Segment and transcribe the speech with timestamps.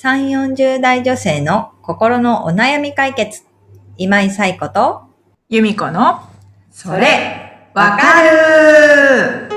[0.00, 3.42] 3、40代女性の心のお悩み解決。
[3.96, 5.02] 今井彩子と、
[5.48, 6.20] 由美子の、
[6.70, 9.48] それ、わかる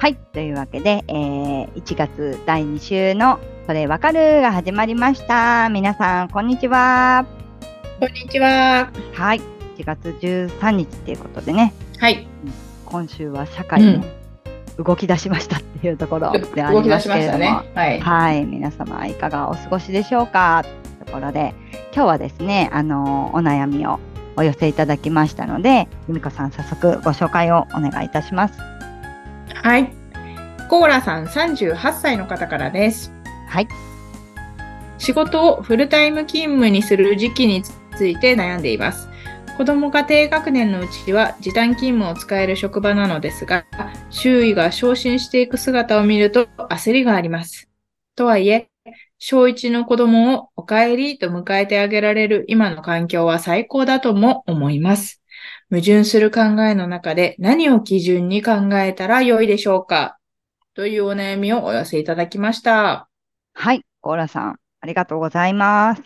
[0.00, 0.16] はい。
[0.32, 3.38] というわけで、えー、1月第2週の
[3.68, 5.68] それわかるが始まりました。
[5.68, 7.24] 皆さん、こんにちは。
[8.00, 8.90] こんにちは。
[9.14, 9.57] はい。
[9.78, 12.26] 1月13日っていうことでね、はい。
[12.84, 14.04] 今週は社会も
[14.78, 17.62] 動き出しましたっていうところでありますけれども。
[17.74, 18.00] はい。
[18.00, 18.44] はい。
[18.44, 20.64] 皆様、いかがお過ごしでしょうか？
[21.06, 21.54] ところで、
[21.94, 24.00] 今日はですね、あの、お悩みを
[24.36, 28.58] お寄せいただきましたので、由美子さん、早速ご紹介をお願いいたします。
[29.62, 29.92] はい。
[30.68, 33.12] コーラさん38歳の方からです。
[33.48, 33.68] はい。
[34.98, 37.62] 仕事をフルタイム勤務にする時期に
[37.96, 39.08] ついて悩んでいます。
[39.58, 43.66] 子供が低学年のうちは時短勤務を使える職場なのですが、
[44.08, 47.68] 周囲が昇進していく姿を見ると焦りがあります。
[48.14, 48.68] とはいえ、
[49.18, 55.22] 小1の子供をお帰りと迎えてあげられる今の環境は最高だとも思います。
[55.70, 60.18] 矛盾する考えの中で何を基準に考えたら良いでしょうか？
[60.74, 63.08] というお悩みをお寄せいただきました。
[63.54, 63.82] はい。
[64.00, 66.02] コーラさん、ありがとうございます。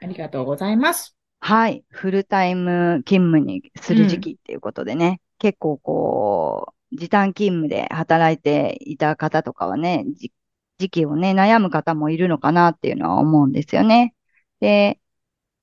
[0.00, 1.13] ありがとうございます。
[1.46, 1.84] はい。
[1.90, 10.32] フルタイム勤務にする時期っていうことでね、結構こう、時短勤務で働いていた方とかはね、じ
[10.78, 14.14] 時期をね、悩む方もいるのかなっていうのは思うんですよね。
[14.60, 14.98] で、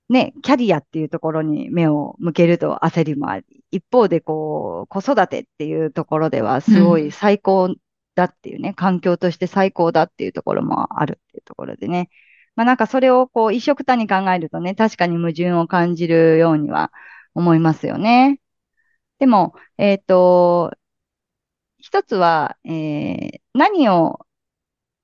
[0.07, 7.73] ね、キャリアっていうところに目を向けると焦りもあり、一方でこう、子育てっていうところではすごい最高
[8.13, 12.09] だっていうね、環境として最高だっていうところもあるっていうところでね、
[12.55, 16.91] まあなんかそれをこう一緒くたに考えるとね、確かに矛盾を感じるようには
[17.33, 18.39] 思いますよね。
[19.19, 20.73] でも、えっと、
[21.79, 24.25] 一つは、えー何を、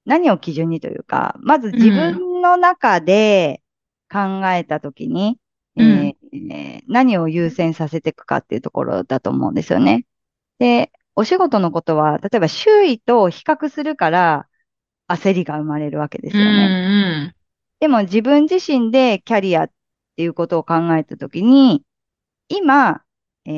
[0.05, 3.61] 何を基準にというか、まず自分の中で
[4.11, 4.19] 考
[4.51, 5.39] えたときに、
[5.77, 10.05] うんえーえー何を優先させていくかっていうところだと思うんですよね。
[10.59, 14.47] で、お仕事のことは、例えば周囲と比較するから
[15.09, 16.77] 焦りが生まれるわけですよね。
[17.79, 19.71] でも自分自身でキャリアっ
[20.15, 21.83] ていうことを考えたときに、
[22.49, 23.03] 今、
[23.45, 23.51] え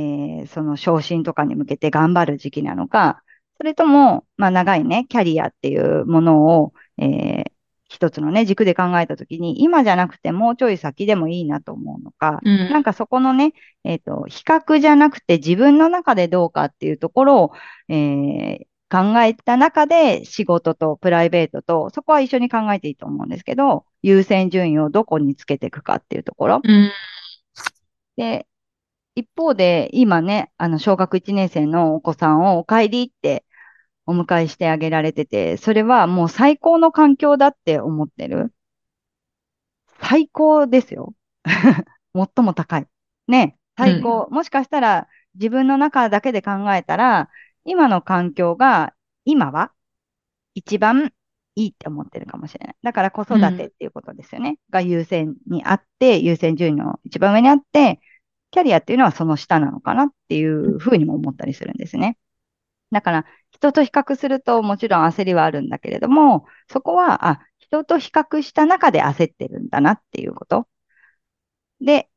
[0.44, 3.24] ーその昇進とかに向けて頑張る時期なのか、
[3.58, 7.52] それとも、まあ長いね、キャリアっていうものを、えー
[7.91, 12.69] 一つのね、軸で考えたときに、今じゃなくてもうちょい先でもいいなと思うのか、うん。
[12.69, 13.53] なんかそこのね、
[13.84, 17.52] えっと、比較じゃなくて自分の中でどうかっていうところを、
[17.90, 26.61] えー考えた中で仕事とプライベートと、そこは一緒に考えていいと思うんですけど、優先順位をどこにつけていくかっていうところ。
[26.63, 26.91] うん。
[28.17, 28.47] で、
[29.16, 33.45] 一方で、今ね、あの、小学1年生のお子さんをお帰りって
[34.05, 38.53] お迎えしてあげられてて、それはもう最高の環境だって思ってる。
[40.01, 41.13] 最高ですよ。
[42.16, 42.88] 最も高い。
[43.28, 44.28] ね、最高。
[44.31, 47.29] もしかしたら自分の中だけで考えたら、
[47.69, 48.94] 今の環境が
[49.25, 49.72] 今は
[50.56, 51.13] 一番
[51.53, 52.75] いいって思ってるかもしれない。
[52.81, 54.57] だから子育てっていうことですよね。
[54.72, 58.02] が優先にあって、優先順位の一番上にあって、
[58.50, 62.18] キャリアっていうのはその下なのかなっていうふうにも思ったりするんですね。
[62.91, 70.68] だから、人と比較するともちろん焦りはあるんだけれども、そこは、あ、人と比較した中で焦ってるんだなっていうこと。
[71.81, 72.09] で、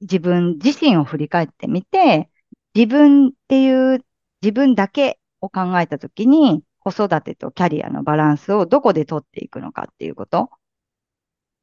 [0.00, 2.30] 自分自身を振り返ってみて、
[2.74, 4.04] 自分っていう
[4.42, 10.50] 自分だけを考えたときに、子育てとキャリアのバランスをどこで取っていくのかっていうこと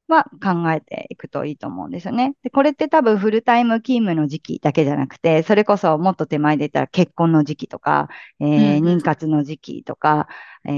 [0.07, 2.35] は考えていくといいと思うんですよね。
[2.41, 8.07] で、これって多分フルタイム勤務の時期だけじゃなくて、それこそもっと手前で言ったら結婚の時期とか、
[8.39, 10.27] えー妊活の時期とか、
[10.65, 10.69] え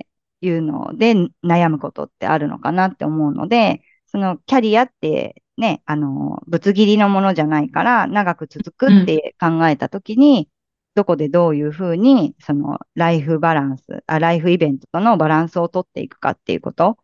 [0.00, 0.06] ー
[0.44, 1.14] いうので
[1.44, 10.48] 悩むことってあるのかなって思うので、そのキャリアってね、あの、ぶつ切りのものじゃないから長く続くって考えたときに、
[10.94, 16.98] どこでどういうふうに、そのライフバランス、あ、ライフイベントとのバランスを取っていくかっていうこと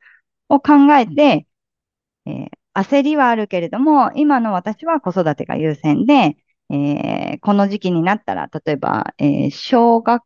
[0.49, 1.47] を考えて、
[2.27, 6.37] えー焦りはあるけれども、今の私は子育てが優先で、
[6.71, 10.23] えーこの時期になったら、例えば、えー小学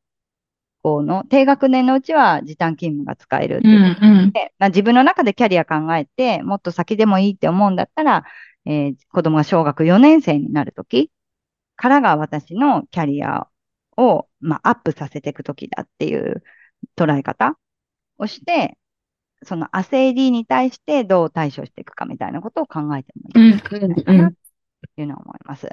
[0.82, 4.12] 校の低学年のうちは時短勤務が使えるってういうことん。
[4.23, 4.32] うん。
[4.32, 8.25] で、まあ、自分の中でキャリア考えて、もっと先でもいいって思うんだったら、
[8.67, 11.11] えー子供が小学4年生になるとき
[11.76, 13.49] からが私のキャリア
[13.97, 16.43] を、まあ、アップさせていくときだっていう
[16.97, 17.59] 捉え方
[18.19, 18.79] をして、
[19.44, 24.33] その焦りに対してどう対処していくかみたいなことを考えてもいいんじゃないかなっ
[24.97, 25.69] ていうのは思います。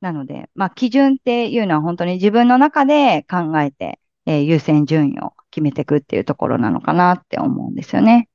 [0.00, 8.28] なので、まあ、基準っていうのは本当に自分の中で考えて、えー優先順位を決めていくっていうところなのかなって思うんですよね。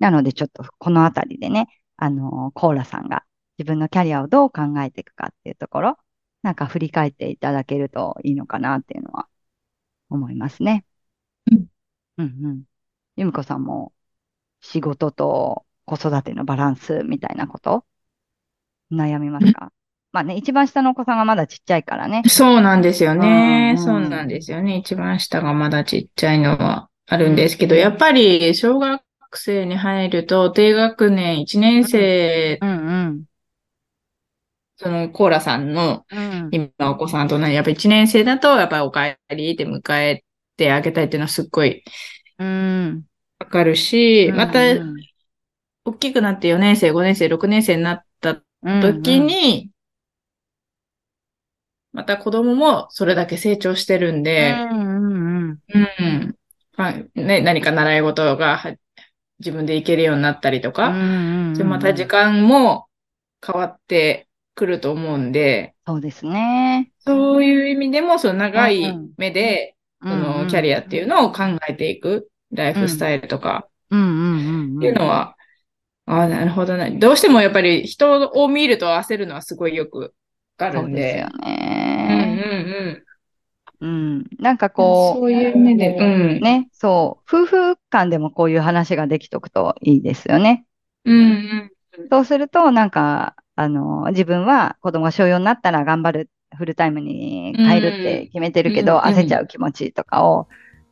[0.00, 3.24] なので、ちょっとこのあたりでね、あのーコーラさんが
[3.58, 5.98] 自分のキャリアをどう考えていくかっていうところ、
[6.42, 9.26] なんか振り返っていただけるといいのかなっていうのは
[10.10, 10.84] 思いますね。
[11.50, 11.66] うん。
[12.18, 12.62] うんうん。
[13.16, 13.92] ゆみこさんも
[14.60, 17.84] 仕事と子育てのバランスみたいなこと？
[18.90, 19.72] 悩みますか？
[20.12, 22.22] まあね、一番下のお子さんがまだちっちゃいからね。
[22.26, 23.76] そうなんですよね。
[23.78, 24.76] うんそうなんですよね。
[24.76, 29.02] 一番下がまだちっちゃいのはあるんですけど、やっぱり小学
[29.34, 32.72] 生に入ると低学年1年生、うんう
[33.12, 33.24] ん。
[34.82, 36.48] そのコーラさんのうん。
[36.50, 40.24] 今お子さんとね、やっぱ1年生だとやっぱりお帰りって迎え
[40.56, 41.82] てあげたいっていうのはすっごい
[42.38, 43.04] うん。
[43.38, 44.96] わかるし、またうん
[45.84, 49.70] 大きくなって4年生、5年生、6年生になったうん時に、
[51.92, 54.54] また子供もそれだけ成長してるんうで。
[57.14, 58.74] ね、何か習い事がは
[59.40, 62.86] 自分で行けるようになったりとうんか、うんうんでまた時間も
[63.44, 66.92] 変わってくると思うんで、そうですね。
[67.00, 74.76] そういう意味でも、その長いうん目で、そうんのキャリアっていうのを考えていく、ライフスタイルとかうんうんうんうん。
[74.78, 75.36] っていうのは、
[76.06, 76.90] ああ、なるほどね。
[76.98, 80.10] どうしてもやっぱり人を見ると焦るのはすごいよくわ
[80.56, 81.28] かるんでそうですよ。
[81.34, 82.42] うんね。
[83.80, 84.26] うんうん。
[84.38, 84.74] なんかうん。
[84.74, 86.06] こそういう目で、うう、
[86.38, 86.40] ん。
[86.40, 90.64] ね、そう、夫婦間でもこういう話ができとくといいですよね。
[91.04, 91.72] うんうん。
[92.10, 100.48] そうすると、なんか、あの、自分は子供が小4になったら頑張る、フルタイムに変えるって決めてるけど、うんうん焦っちゃう気持ちとかを、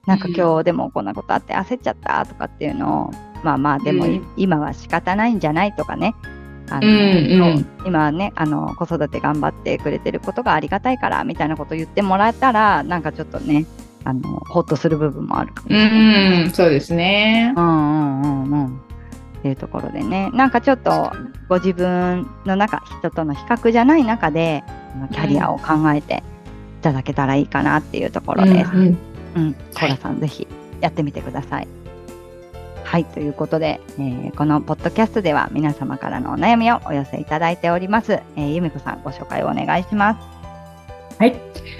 [0.07, 3.11] なんかうん今日でもこんなことあって焦っちゃったとかっていうのを、
[3.45, 6.15] まあまあ、でもい、うん今は仕方ないんじゃないとかね。
[6.71, 6.97] あのうんう
[7.59, 13.67] ん今はね、あの、子育て頑張ってくれてることがありがたいから、みたいなことを言ってもらえたら、なんかちょっとね、
[14.05, 16.47] あの、ほっとする部分もあるかもしうれない。
[16.47, 17.53] ん、そうですね。
[17.57, 18.81] うんうんうんうん。
[19.41, 21.11] っていうところでね、なんかちょっと
[21.49, 24.63] ご自分の中、人との比較じゃない中で、
[25.13, 26.23] キャリアを考えて
[26.81, 28.71] いただけたらいいかなっていうところです。
[28.73, 28.99] うん
[29.37, 30.47] うん、コラさん、ぜひ
[30.81, 31.69] やってみてください。
[32.85, 38.13] はい、ということで、えーこのポッドキャストでは皆様からのお悩みをお寄せいただいております。
[38.13, 40.40] えー、ゆみこさん、ご紹介をお願いします。
[41.21, 41.37] はい。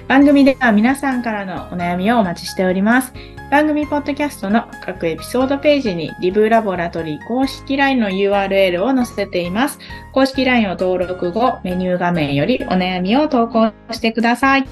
[0.07, 3.15] 番組では皆さんからのお悩みをお待ちしております。
[3.51, 9.79] 番組ポッドキャストの各エピソードページにリブラボラトリー公式 LINE の URL を載せています。
[10.13, 14.69] 公式 LINE を登録後、メニュー画面よりお悩みを投稿してください。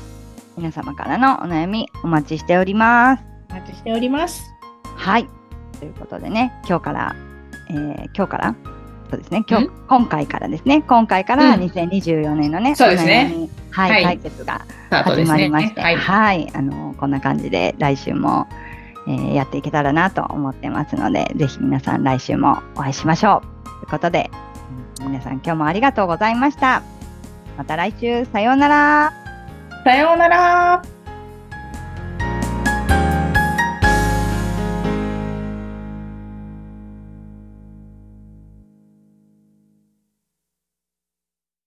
[0.59, 3.25] 皆様からのお悩みお待ちしております。
[3.49, 4.55] お待ちしております。
[4.85, 5.26] はい。
[5.79, 7.17] ということでね、今日から、
[7.71, 8.55] えー今日から
[9.10, 15.25] そうですね、今日ん、今回からですね、今回からうん2024年のね、そうですねはい、はい解決が始。
[15.25, 15.96] まりまして、はい。
[15.96, 18.46] はい、あの、こんな感じで来週も、
[19.06, 23.64] えーやっていけたらなと思ってますので、ぜひ皆さん来週もお会いしましょう。
[23.64, 24.31] ということで、
[25.00, 26.82] うん皆さん今日もありがとうございました。
[27.56, 29.12] また来週、さようなら。
[29.84, 30.98] さようなら。